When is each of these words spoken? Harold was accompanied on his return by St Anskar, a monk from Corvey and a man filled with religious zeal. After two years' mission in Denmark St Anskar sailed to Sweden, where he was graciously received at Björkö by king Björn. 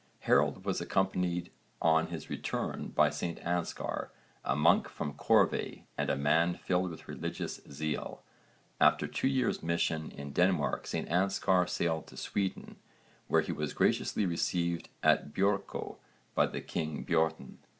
Harold 0.21 0.65
was 0.65 0.81
accompanied 0.81 1.51
on 1.79 2.07
his 2.07 2.27
return 2.27 2.87
by 2.87 3.07
St 3.11 3.37
Anskar, 3.41 4.09
a 4.43 4.55
monk 4.55 4.89
from 4.89 5.13
Corvey 5.13 5.85
and 5.95 6.09
a 6.09 6.15
man 6.15 6.55
filled 6.55 6.89
with 6.89 7.07
religious 7.07 7.61
zeal. 7.69 8.23
After 8.79 9.05
two 9.05 9.27
years' 9.27 9.61
mission 9.61 10.09
in 10.09 10.31
Denmark 10.33 10.87
St 10.87 11.07
Anskar 11.07 11.69
sailed 11.69 12.07
to 12.07 12.17
Sweden, 12.17 12.77
where 13.27 13.41
he 13.41 13.51
was 13.51 13.75
graciously 13.75 14.25
received 14.25 14.89
at 15.03 15.33
Björkö 15.35 15.97
by 16.33 16.47
king 16.61 17.05
Björn. 17.05 17.57